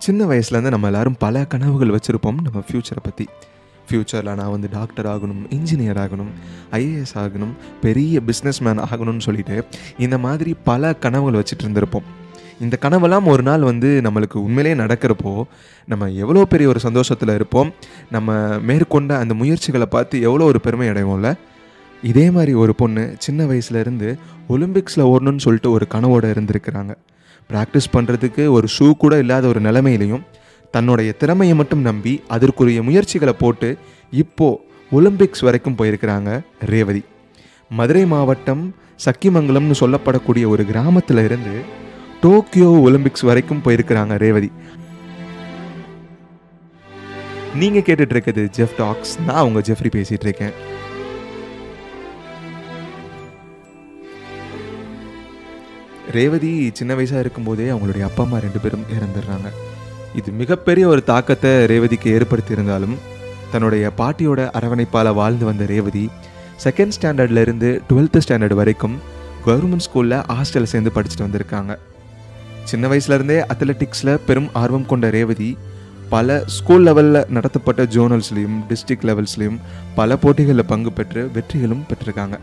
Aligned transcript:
சின்ன 0.00 0.24
வயசுலேருந்து 0.24 0.70
நம்ம 0.70 0.86
எல்லாரும் 0.86 1.16
பல 1.18 1.44
கனவுகள் 1.44 1.88
வச்சுருப்போம் 1.88 2.36
நம்ம 2.42 2.58
ஃப்யூச்சரை 2.66 3.02
பற்றி 3.02 3.24
ஃப்யூச்சரில் 3.88 4.34
நான் 4.34 4.50
வந்து 4.50 4.68
டாக்டர் 4.72 5.06
ஆகணும் 5.06 5.42
இன்ஜினியர் 5.50 5.98
ஆகணும் 6.04 6.30
ஐஏஎஸ் 6.72 7.14
ஆகணும் 7.14 7.52
பெரிய 7.80 8.20
பிஸ்னஸ் 8.26 8.60
மேன் 8.60 8.78
ஆகணும்னு 8.78 9.18
சொல்லிட்டு 9.18 9.64
இந்த 9.98 10.18
மாதிரி 10.18 10.54
பல 10.64 10.92
கனவுகள் 10.94 11.38
வச்சுட்டு 11.40 11.64
இருந்திருப்போம். 11.64 12.06
இந்த 12.60 12.78
கனவெல்லாம் 12.80 13.24
ஒரு 13.24 13.42
நாள் 13.42 13.60
வந்து 13.60 14.00
நம்மளுக்கு 14.04 14.36
உண்மையிலே 14.36 14.74
நடக்கிறப்போ 14.82 15.42
நம்ம 15.86 16.08
எவ்வளோ 16.22 16.44
பெரிய 16.44 16.68
ஒரு 16.68 16.80
சந்தோஷத்தில் 16.80 17.34
இருப்போம். 17.34 17.70
நம்ம 18.10 18.58
மேற்கொண்ட 18.58 19.18
அந்த 19.18 19.34
முயற்சிகளை 19.34 19.86
பார்த்து 19.86 20.20
எவ்வளோ 20.20 20.44
ஒரு 20.44 20.60
பெருமை 20.60 20.88
அடைவோம்ல? 20.88 21.30
இதே 22.02 22.30
மாதிரி 22.30 22.54
ஒரு 22.54 22.74
பொண்ணு 22.74 23.14
சின்ன 23.18 23.44
வயசுலேருந்து 23.44 24.18
ஒலிம்பிக்ஸில் 24.48 25.08
ஓடணும்னு 25.12 25.36
சொல்லிட்டு 25.36 25.70
ஒரு 25.70 25.86
கனவோடு 25.94 26.28
இருந்திருக்கிறாங்க. 26.34 26.92
ப்ராக்டிஸ் 27.50 27.92
பண்ணுறதுக்கு 27.92 28.46
ஒரு 28.46 28.68
ஷூ 28.78 28.92
கூட 28.92 29.18
இல்லாத 29.18 29.46
ஒரு 29.46 29.60
நிலைமையிலையும் 29.60 30.24
தன்னுடைய 30.70 31.12
திறமையை 31.12 31.56
மட்டும் 31.56 31.80
நம்பி 31.80 32.22
அதற்குரிய 32.28 32.82
முயற்சிகளை 32.82 33.32
போட்டு 33.32 33.78
இப்போது 34.10 34.60
ஒலிம்பிக்ஸ் 34.92 35.44
வரைக்கும் 35.44 35.76
போயிருக்கிறாங்க 35.78 36.40
ரேவதி. 36.72 37.02
மதுரை 37.70 38.06
மாவட்டம் 38.06 38.74
சக்கிமங்கலம்னு 39.04 39.74
சொல்லப்படக்கூடிய 39.80 40.46
ஒரு 40.48 40.64
கிராமத்தில் 40.64 41.24
இருந்து 41.24 41.60
டோக்கியோ 42.20 42.70
ஒலிம்பிக்ஸ் 42.86 43.26
வரைக்கும் 43.26 43.62
போயிருக்கிறாங்க 43.64 44.16
ரேவதி. 44.16 44.50
நீங்கள் 47.54 47.82
கேட்டுட்ருக்கிறது 47.82 48.48
ஜெஃப் 48.56 48.76
டாக்ஸ் 48.78 49.18
நான் 49.26 49.44
உங்கள் 49.44 49.62
ஜெஃப்ரி 49.62 49.90
பேசிகிட்டு 49.98 50.26
இருக்கேன். 50.30 50.52
ரேவதி 56.16 56.50
சின்ன 56.78 56.94
வயசாக 56.94 57.22
இருக்கும்போதே 57.24 57.66
அவங்களுடைய 57.72 58.04
அப்பா 58.08 58.22
அம்மா 58.24 58.38
ரெண்டு 58.44 58.60
பேரும் 58.62 58.84
இறந்துடுறாங்க. 58.94 59.48
இது 60.18 60.30
மிகப்பெரிய 60.40 60.84
ஒரு 60.92 61.02
தாக்கத்தை 61.10 61.50
ரேவதிக்கு 61.72 62.08
ஏற்படுத்தியிருந்தாலும் 62.16 62.96
தன்னுடைய 63.52 63.90
பாட்டியோட 63.98 64.40
அரவணைப்பால் 64.58 65.10
வாழ்ந்து 65.18 65.44
வந்த 65.44 65.64
ரேவதி 65.72 66.04
செகண்ட் 66.64 66.94
ஸ்டாண்டர்ட்லேருந்து 66.96 67.70
டுவெல்த்து 67.88 68.22
ஸ்டாண்டர்ட் 68.26 68.58
வரைக்கும் 68.60 68.96
கவர்மெண்ட் 69.46 69.86
ஸ்கூலில் 69.86 70.16
ஹாஸ்டலில் 70.36 70.72
சேர்ந்து 70.72 70.92
படிச்சுட்டு 70.94 71.26
வந்திருக்காங்க. 71.26 71.74
சின்ன 72.64 72.88
வயசுலேருந்தே 72.88 73.38
அத்லெட்டிக்ஸில் 73.52 74.18
பெரும் 74.26 74.50
ஆர்வம் 74.62 74.90
கொண்ட 74.92 75.10
ரேவதி 75.10 75.50
பல 76.14 76.42
ஸ்கூல் 76.56 76.86
லெவலில் 76.86 77.28
நடத்தப்பட்ட 77.36 77.82
ஜோனல்ஸ்லேயும் 77.96 78.58
டிஸ்ட்ரிக்ட் 78.68 79.08
லெவல்ஸ்லேயும் 79.08 79.58
பல 79.94 80.16
போட்டிகளில் 80.16 80.70
பங்கு 80.72 80.92
பெற்று 80.92 81.30
வெற்றிகளும் 81.34 81.84
பெற்றிருக்காங்க. 81.90 82.38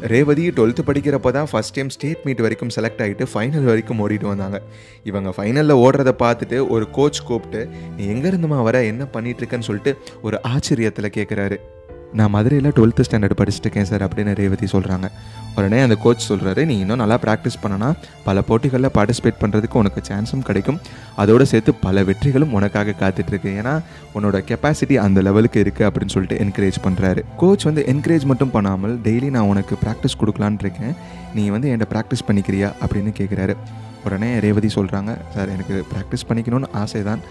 ரேவதி 0.00 0.48
டுவெல்த்து 0.48 0.82
படிக்கிறப்ப 0.86 1.30
தான் 1.30 1.46
ஃபஸ்ட் 1.52 1.72
டைம் 1.72 1.88
ஸ்டேட் 1.88 2.24
மீட் 2.24 2.40
வரைக்கும் 2.40 2.68
செலக்ட் 2.76 2.98
ஆகிட்டு 2.98 3.26
ஃபைனல் 3.34 3.62
வரைக்கும் 3.62 4.08
ஓடிட்டு 4.08 4.26
வந்தாங்க. 4.26 4.62
இவங்க 5.04 5.30
ஃபைனலில் 5.30 5.72
ஓடுறத 5.72 6.12
பார்த்துட்டு 6.18 6.68
ஒரு 6.68 6.90
கோச் 6.90 7.24
கூப்பிட்டு 7.24 7.68
நீ 7.96 8.06
எங்கேருந்துமா 8.06 8.62
வர? 8.62 8.84
என்ன 8.84 9.06
பண்ணிகிட்ருக்கன்னு 9.12 9.60
சொல்லிட்டு 9.60 9.96
ஒரு 10.22 10.40
ஆச்சரியத்தில் 10.40 11.12
கேட்குறாரு 11.14 11.60
நான் 12.18 12.32
மதுரையில் 12.34 12.74
டுவெல்த்து 12.76 13.04
ஸ்டாண்டர்ட் 13.06 13.38
படிச்சுட்டுருக்கேன் 13.40 13.88
சார் 13.90 14.04
அப்படின்னு 14.06 14.32
ரேவதி 14.40 14.66
சொல்கிறாங்க 14.72 15.06
உடனே 15.56 15.78
அந்த 15.86 15.96
கோச் 16.04 16.24
சொல்கிறாரு 16.30 16.62
நீ 16.70 16.74
இன்னும் 16.82 17.00
நல்லா 17.02 17.16
ப்ராக்டிஸ் 17.24 17.58
பண்ணனா 17.62 17.88
பல 18.24 18.42
போட்டிகளில் 18.48 18.92
பார்ட்டிசிபேட் 18.96 19.40
பண்ணுறதுக்கு 19.42 19.80
உனக்கு 19.82 20.00
சான்ஸும் 20.08 20.44
கிடைக்கும். 20.48 20.78
அதோடு 21.22 21.46
சேர்த்து 21.52 21.74
பல 21.86 22.04
வெற்றிகளும் 22.08 22.52
உனக்காக 22.58 22.94
காத்துட்ருக்கு 23.00 23.50
ஏன்னா 23.60 23.74
உன்னோட 24.14 24.40
கெப்பாசிட்டி 24.50 24.96
அந்த 25.06 25.22
லெவலுக்கு 25.28 25.62
இருக்குது 25.64 25.88
அப்படின்னு 25.88 26.14
சொல்லிட்டு 26.16 26.38
என்கரேஜ் 26.44 26.78
பண்ணுறாரு 26.86 27.22
கோச் 27.42 27.66
வந்து 27.68 27.84
என்கரேஜ் 27.94 28.26
மட்டும் 28.32 28.54
பண்ணாமல் 28.56 28.94
டெய்லி 29.08 29.30
நான் 29.36 29.50
உனக்கு 29.54 29.76
ப்ராக்டிஸ் 29.84 30.20
கொடுக்கலான்னு 30.20 30.64
இருக்கேன். 30.66 30.94
நீ 31.34 31.44
வந்து 31.56 31.70
என்கிட்ட 31.72 31.90
ப்ராக்டிஸ் 31.94 32.26
பண்ணிக்கிறியா? 32.28 32.70
அப்படின்னு 32.84 33.12
கேட்குறாரு 33.20 33.56
உடனே 34.06 34.30
ரேவதி 34.44 34.68
சொல்கிறாங்க 34.74 35.12
சார் 35.34 35.48
எனக்கு 35.48 35.76
ப்ராக்டிஸ் 35.92 36.26
பண்ணிக்கணும்னு 36.28 36.68
ஆசை 36.82 37.02
தான் 37.02 37.22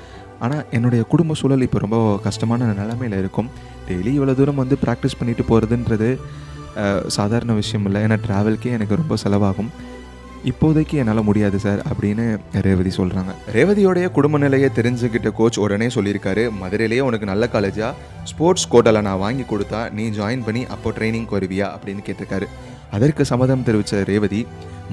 ஆனால் 0.44 0.64
என்னுடைய 0.78 1.02
குடும்ப 1.11 1.36
சூழல் 1.39 1.66
இப்போ 1.67 1.80
ரொம்ப 1.86 1.97
கஷ்டமான 2.28 2.72
நிலைமையில் 2.81 3.17
இருக்கும். 3.22 3.50
டெய்லி 3.88 4.12
இவ்வளோ 4.18 4.34
தூரம் 4.40 4.62
வந்து 4.63 4.78
ப்ராக்டிஸ் 4.85 5.19
பண்ணிட்டு 5.19 5.44
போகிறதுன்றது 5.50 6.09
சாதாரண 7.18 7.51
விஷயம் 7.59 7.85
இல்லை. 7.88 8.00
ஏன்னா 8.06 8.18
ட்ராவல்க்கே 8.28 8.72
எனக்கு 8.78 9.00
ரொம்ப 9.01 9.16
செலவாகும். 9.24 9.69
இப்போதைக்கு 10.51 10.95
என்னால் 11.01 11.28
முடியாது 11.28 11.57
சார் 11.63 11.79
அப்படின்னு 11.90 12.25
ரேவதி 12.66 12.91
சொல்கிறாங்க 12.97 13.31
ரேவதியோடைய 13.56 14.07
குடும்ப 14.18 14.38
நிலையை 14.44 14.69
தெரிஞ்சுக்கிட்ட 14.79 15.29
கோச் 15.40 15.57
உடனே 15.63 15.88
சொல்லியிருக்காரு 15.95 16.44
மதுரையிலேயே 16.62 17.03
உனக்கு 17.07 17.29
நல்ல 17.31 17.50
காலேஜா 17.53 17.88
ஸ்போர்ட்ஸ் 18.31 18.68
கோட்டாவில் 18.74 19.06
நான் 19.07 19.24
வாங்கி 19.24 19.45
கொடுத்தா 19.51 19.81
நீ 19.97 20.06
ஜாயின் 20.19 20.45
பண்ணி 20.47 20.63
அப்போ 20.75 20.91
ட்ரைனிங் 20.97 21.28
வருவியா? 21.35 21.69
அப்படின்னு 21.75 22.03
கேட்டிருக்காரு. 22.09 22.47
அதற்கு 22.97 23.25
சம்மதம் 23.31 23.66
தெரிவித்த 23.69 24.03
ரேவதி 24.12 24.41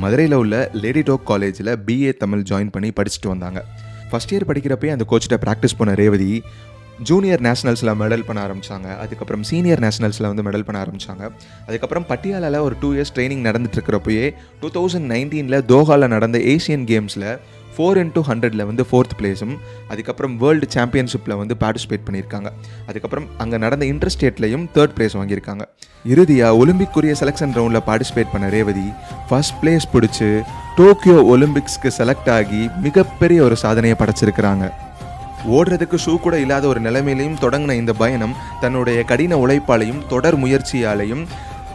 மதுரையில் 0.04 0.40
உள்ள 0.42 0.56
லேடி 0.82 1.02
டோக் 1.08 1.28
காலேஜில் 1.30 1.72
பிஏ 1.88 2.12
தமிழ் 2.22 2.48
ஜாயின் 2.50 2.74
பண்ணி 2.76 2.92
படிச்சுட்டு 2.98 3.28
வந்தாங்க. 3.32 3.60
ஃபஸ்ட் 4.12 4.34
இயர் 4.34 4.48
படிக்கிறப்பே 4.50 4.90
அந்த 4.96 5.06
கோச்சிட்ட 5.12 5.38
ப்ராக்டிஸ் 5.46 5.78
பண்ண 5.78 5.94
ரேவதி 5.94 6.32
ஜூனியர் 7.08 7.40
நேஷனல்ஸில் 7.40 7.90
மெடல் 8.00 8.24
பண்ண 8.26 8.38
ஆரம்பித்தாங்க 8.46 8.88
அதுக்கப்புறம் 8.98 9.42
சீனியர் 9.42 9.80
நேஷனல்ஸில் 9.80 10.28
வந்து 10.30 10.42
மெடல் 10.48 10.66
பண்ண 10.66 10.78
ஆரம்பித்தாங்க 10.84 11.22
அதுக்கப்புறம் 11.68 12.04
பட்டியாலாவில் 12.10 12.64
ஒரு 12.66 12.74
டூ 12.80 12.90
இயர்ஸ் 12.94 13.14
ட்ரைனிங் 13.16 13.42
நடந்துட்டுருக்கிறப்பயே 13.48 14.26
டூ 14.60 14.68
தௌசண்ட் 14.76 15.08
நைன்டீனில் 15.14 15.58
தோஹாவில் 15.72 16.12
நடந்த 16.16 16.38
ஏஷியன் 16.54 16.84
கேம்ஸில் 16.92 17.26
ஃபோர் 17.76 17.98
இன்ட்டு 18.00 18.22
ஹண்ட்ரடில் 18.28 18.64
வந்து 18.70 18.82
ஃபோர்த் 18.88 19.14
பிளேஸும் 19.18 19.54
அதுக்கப்புறம் 19.92 20.34
வேர்ல்டு 20.42 20.66
சாம்பியன்ஷிப்பில் 20.74 21.36
வந்து 21.40 21.54
பார்ட்டிசிபேட் 21.62 22.04
பண்ணியிருக்காங்க. 22.06 22.48
அதுக்கப்புறம் 22.86 23.28
அங்கே 23.42 23.58
நடந்த 23.58 23.84
இன்டர் 23.92 24.12
ஸ்டேட்லையும் 24.14 24.66
தேர்ட் 24.74 24.94
பிளேஸ் 24.96 25.16
வாங்கியிருக்காங்க. 25.20 25.64
இறுதியாக 26.04 26.58
ஒலிம்பிக்குரிய 26.62 27.14
செலெக்ஷன் 27.20 27.54
ரவுண்டில் 27.58 27.84
பார்ட்டிசிபேட் 27.88 28.32
பண்ண 28.34 28.48
ரேவதி 28.56 28.86
ஃபர்ஸ்ட் 29.28 29.56
பிளேஸ் 29.62 29.86
பிடிச்சி 29.94 30.28
டோக்கியோ 30.76 31.16
ஒலிம்பிக்ஸ்க்கு 31.32 31.90
செலக்ட் 31.98 32.30
ஆகி 32.30 32.70
மிகப்பெரிய 32.80 33.42
ஒரு 33.42 33.56
சாதனையை 33.56 33.96
படைச்சிருக்கிறாங்க. 33.98 34.72
ஓடுறதுக்கு 35.50 35.96
ஷூ 36.06 36.20
கூட 36.20 36.38
இல்லாத 36.38 36.66
ஒரு 36.66 36.80
நிலைமையிலையும் 36.80 37.40
தொடங்கின 37.40 37.72
இந்த 37.72 37.92
பயணம் 37.92 38.36
தன்னுடைய 38.60 39.02
கடின 39.02 39.36
உழைப்பாலையும் 39.46 40.06
தொடர் 40.08 40.38
முயற்சியாலையும் 40.38 41.24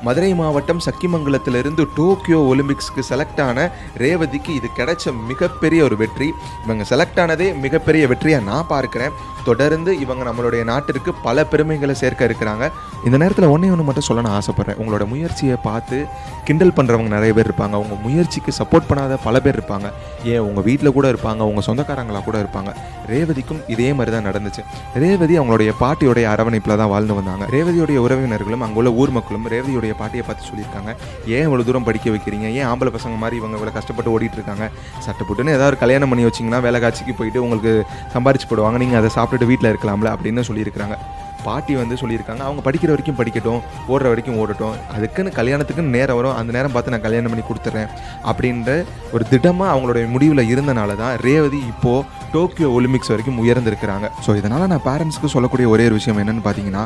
மதுரை 0.03 0.35
மாவட்டம் 0.35 0.81
சக்கிமங்கலத்திலிருந்து 0.85 1.87
டோக்கியோ 1.95 2.39
ஒலிம்பிக்ஸ்க்கு 2.51 3.03
செலக்ட் 3.09 3.41
ஆன 3.41 3.71
ரேவதிக்கு 3.97 4.49
இது 4.49 4.69
கிடைச்ச 4.77 5.25
மிகப்பெரிய 5.27 5.83
ஒரு 5.83 5.97
வெற்றி. 5.97 6.33
இவங்க 6.63 6.83
செலக்ட் 6.89 7.19
ஆனதே 7.19 7.53
மிகப்பெரிய 7.53 8.07
வெற்றியாக 8.07 8.43
நான் 8.43 8.69
பார்க்குறேன். 8.69 9.11
தொடர்ந்து 9.43 9.99
இவங்க 9.99 10.31
நம்மளுடைய 10.31 10.63
நாட்டிற்கு 10.63 11.13
பல 11.13 11.45
பெருமைகளை 11.45 11.95
சேர்க்க 11.95 12.25
இருக்கிறாங்க. 12.25 12.71
இந்த 13.05 13.17
நேரத்தில் 13.17 13.45
ஒன்றே 13.45 13.69
ஒன்று 13.69 13.83
மட்டும் 13.83 14.03
சொல்ல 14.03 14.21
நான் 14.21 14.41
ஆசைப்பட்றேன். 14.41 14.79
உங்களோட 14.83 15.07
முயற்சியை 15.07 15.57
பார்த்து 15.63 16.05
கிண்டல் 16.43 16.75
பண்ணுறவங்க 16.75 17.07
நிறைய 17.07 17.33
பேர் 17.33 17.51
இருப்பாங்க. 17.51 17.75
அவங்க 17.79 17.95
முயற்சிக்கு 18.03 18.53
சப்போர்ட் 18.63 18.89
பண்ணாத 18.89 19.17
பல 19.23 19.39
பேர் 19.39 19.59
இருப்பாங்க. 19.59 19.91
ஏன் 20.33 20.39
உங்கள் 20.39 20.65
வீட்டில் 20.67 20.93
கூட 20.97 21.07
இருப்பாங்க 21.13 21.41
உங்கள் 21.49 21.65
சொந்தக்காரங்களாக 21.67 22.23
கூட 22.27 22.37
இருப்பாங்க. 22.43 22.71
ரேவதிக்கும் 23.11 23.61
இதே 23.73 23.89
மாதிரி 23.97 24.11
தான் 24.15 24.27
நடந்துச்சு. 24.29 24.63
ரேவதி 25.03 25.33
அவங்களுடைய 25.39 25.73
பாட்டியோடைய 25.81 26.25
அரவணைப்பில் 26.33 26.77
தான் 26.81 26.91
வாழ்ந்து 26.93 27.17
வந்தாங்க. 27.19 27.45
ரேவதியோடைய 27.55 27.97
உறவினர்களும் 28.05 28.63
அங்குள்ள 28.67 28.91
ஊர் 29.01 29.13
மக்களும் 29.17 29.47
ரேவதியோடைய 29.53 29.93
பாட்டியை 30.01 30.25
பார்த்து 30.27 30.49
சொல்லியிருக்காங்க. 30.49 30.93
ஏன் 31.35 31.45
இவ்வளோ 31.47 31.65
தூரம் 31.69 31.87
படிக்க 31.89 32.09
வைக்கிறீங்க? 32.15 32.47
ஏன் 32.59 32.67
ஆம்பளை 32.71 32.93
பசங்க 32.97 33.17
மாதிரி 33.23 33.37
இவங்க 33.41 33.57
இவ்வளோ 33.59 33.73
கஷ்டப்பட்டு 33.77 34.13
ஓடிட்டு 34.15 34.39
இருக்காங்க 34.39 34.65
சட்டப்பட்டுன்னு 35.05 35.55
ஏதாவது 35.57 35.71
ஒரு 35.73 35.77
கல்யாணம் 35.83 36.09
பண்ணி 36.13 36.25
வச்சிங்கன்னா 36.29 36.61
வேலை 36.67 36.81
காட்சிக்கு 36.85 37.15
போயிட்டு 37.19 37.43
உங்களுக்கு 37.45 37.73
சம்பாரிச்சு 38.15 38.49
போடுவாங்க. 38.51 38.77
நீங்கள் 38.83 39.01
அதை 39.01 39.11
சாப்பிட்டுட்டு 39.17 39.51
வீட்டில் 39.53 39.71
இருக்கலாம்ல 39.73 40.11
அப்படின்னு 40.15 40.47
சொல்லியிருக்காங்க 40.49 40.97
பாட்டி 41.45 41.73
வந்து 41.81 41.95
சொல்லியிருக்காங்க 42.01 42.43
அவங்க 42.47 42.61
படிக்கிற 42.67 42.89
வரைக்கும் 42.93 43.17
படிக்கட்டும் 43.19 43.61
ஓடுற 43.93 44.07
வரைக்கும் 44.11 44.37
ஓடட்டும். 44.41 44.75
அதுக்குன்னு 44.95 45.31
கல்யாணத்துக்குன்னு 45.39 45.95
நேரம் 45.97 46.17
வரும். 46.19 46.35
அந்த 46.39 46.51
நேரம் 46.57 46.73
பார்த்து 46.75 46.93
நான் 46.93 47.05
கல்யாணம் 47.07 47.31
பண்ணி 47.33 47.45
கொடுத்துட்றேன் 47.49 47.89
அப்படின்ற 48.31 48.79
ஒரு 49.15 49.25
திடமாக 49.33 49.73
அவங்களுடைய 49.73 50.05
முடிவில் 50.15 50.49
இருந்தனால 50.53 50.95
தான் 51.03 51.13
ரேவதி 51.27 51.61
இப்போது 51.73 52.05
டோக்கியோ 52.33 52.69
ஒலிம்பிக்ஸ் 52.77 53.11
வரைக்கும் 53.13 53.39
உயர்ந்திருக்கிறாங்க. 53.43 54.07
ஸோ 54.25 54.31
இதனால் 54.39 54.67
நான் 54.73 54.85
பேரண்ட்ஸ்க்கு 54.89 55.33
சொல்லக்கூடிய 55.35 55.67
ஒரே 55.73 55.85
ஒரு 55.89 55.97
விஷயம் 55.99 56.19
என்னென்னு 56.23 56.43
பார்த்தீங்கன்னா 56.47 56.83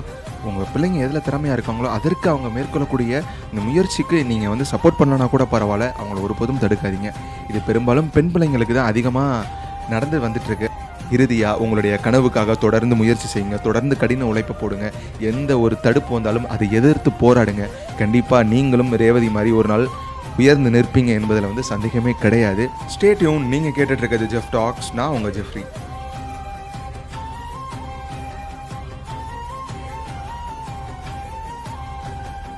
உங்கள் 0.50 0.70
பிள்ளைங்க 0.74 1.00
எதில் 1.06 1.26
திறமையாக 1.26 1.58
இருக்காங்களோ 1.58 1.90
அதற்கு 1.98 2.28
அவங்க 2.34 2.50
மேற்கொள்ளக்கூடிய 2.58 3.12
இந்த 3.52 3.62
முயற்சிக்கு 3.70 4.20
நீங்கள் 4.32 4.52
வந்து 4.54 4.66
சப்போர்ட் 4.74 5.00
பண்ணலனா 5.00 5.28
கூட 5.34 5.44
பரவாயில்ல. 5.56 5.88
அவங்கள 6.00 6.20
ஒருபோதும் 6.28 6.62
தடுக்காதீங்க. 6.64 7.12
இது 7.50 7.60
பெரும்பாலும் 7.70 8.12
பெண் 8.16 8.32
பிள்ளைங்களுக்கு 8.36 8.78
தான் 8.80 8.92
அதிகமாக 8.92 9.60
நடந்து 9.94 10.18
வந்துட்டுருக்கு 10.26 10.70
இறுதியாக 11.12 11.58
உங்களுடைய 11.58 12.00
கனவுக்காக 12.06 12.58
தொடர்ந்து 12.58 12.96
முயற்சி 12.96 13.28
செய்யுங்க. 13.34 13.62
தொடர்ந்து 13.62 13.98
கடின 13.98 14.26
உழைப்பை 14.26 14.56
போடுங்க. 14.62 14.92
எந்த 15.20 15.60
ஒரு 15.60 15.80
தடுப்பு 15.80 16.14
வந்தாலும் 16.14 16.50
அதை 16.50 16.68
எதிர்த்து 16.72 17.12
போராடுங்க. 17.22 17.66
கண்டிப்பாக 17.98 18.50
நீங்களும் 18.54 18.96
ரேவதி 18.96 19.30
மாதிரி 19.30 19.52
ஒரு 19.52 19.68
நாள் 19.68 19.88
உயர்ந்து 20.38 20.70
நிற்பீங்க 20.70 21.12
என்பதில் 21.20 21.50
வந்து 21.50 21.64
சந்தேகமே 21.64 22.14
கிடையாது. 22.22 22.68
ஸ்டேட்யூன் 22.94 23.48
நீங்கள் 23.54 23.76
கேட்டுட்ருக்கிறது 23.78 24.28
ஜெஃப் 24.36 24.52
டாக்ஸ் 24.52 24.94
நான் 24.94 25.10
உங்கள் 25.10 25.36
ஜெஃப்ரி 25.40 25.64